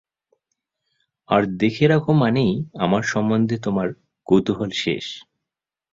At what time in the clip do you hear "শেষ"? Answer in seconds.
4.75-5.05